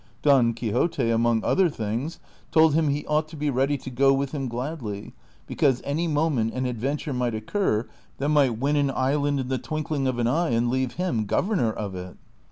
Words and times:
Don 0.23 0.55
Quixote, 0.55 1.11
among 1.11 1.43
other 1.43 1.69
things, 1.69 2.17
told 2.49 2.73
him 2.73 2.87
he 2.89 3.05
ought 3.05 3.27
to 3.27 3.35
be 3.37 3.51
ready 3.51 3.77
to 3.77 3.91
go 3.91 4.11
with 4.11 4.31
him 4.31 4.47
gladly, 4.47 5.13
l)ecause 5.47 5.79
any 5.83 6.07
moment 6.07 6.55
an 6.55 6.65
ad 6.65 6.79
venture 6.79 7.13
might 7.13 7.35
occur 7.35 7.87
that 8.17 8.29
might 8.29 8.57
win 8.57 8.77
an 8.77 8.89
island 8.89 9.39
in 9.41 9.47
the 9.47 9.59
twink 9.59 9.91
ling 9.91 10.07
of 10.07 10.17
an 10.17 10.25
eye 10.25 10.49
and 10.49 10.71
leave 10.71 10.93
him 10.93 11.25
governor 11.25 11.71
of 11.71 11.93
it. 11.93 12.17